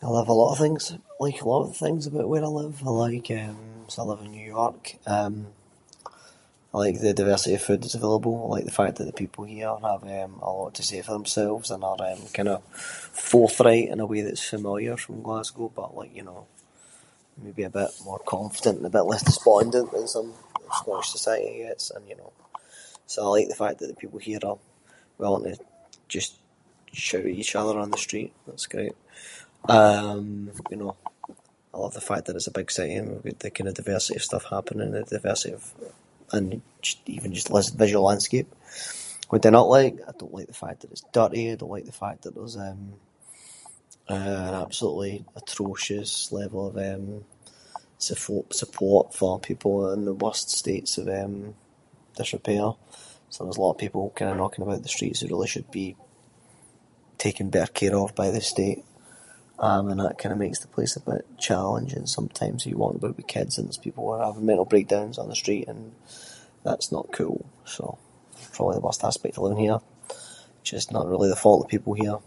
[0.00, 0.92] I love a lot of things-
[1.24, 2.76] like a lot of things about where I live.
[2.86, 3.52] I like, eh-
[3.92, 4.82] so I live in New York.
[5.14, 5.30] Eh,
[6.74, 9.42] I like the diversity of food that’s available, I like the fact that the people
[9.54, 12.60] here have, eh, a lot to say for themselves and are kind of
[13.30, 16.40] forthright in a way that’s familiar from Glasgow, but like you know,
[17.44, 20.28] maybe a bit more confident and a bit less despondent than some
[20.66, 22.36] of Scottish society is, and you know-
[23.12, 24.58] So, I like the fact that the people here are
[25.20, 25.54] willing to
[26.16, 26.30] just
[27.06, 28.96] shout at each other on the street, that’s great.
[29.78, 30.26] Um,
[30.72, 30.92] you know,
[31.74, 33.78] I love the fact that it’s a big city and we’ve got the kind of
[33.80, 35.72] diversity of stuff happening, the diversity of-
[36.36, 36.48] and
[36.84, 38.50] jus- even just the visual landscape.
[39.28, 39.96] What do I not like?
[40.08, 42.58] I don’t like the fact that it’s dirty, I don’t like the fact that there’s
[42.66, 42.92] eh-
[44.14, 46.10] eh an absolutely atrocious
[46.40, 47.00] level of eh
[48.60, 51.26] support for people in the worst states of eh
[52.18, 52.68] disrepair.
[53.32, 55.70] So there’s a lot of people kind of knocking about the streets that really should
[55.80, 55.88] be
[57.26, 58.82] taken better care of by the state.
[59.68, 62.98] Um, and that kind of makes the place a bit challenging sometimes, if you’re walking
[63.00, 65.80] aboot with kids and there’s people that are having mental breakdowns on the street and
[66.64, 67.38] that’s not cool,
[67.74, 67.84] so
[68.34, 69.80] that’s probably the worst aspect of living here.
[70.58, 72.18] Which is not really the fault of people here.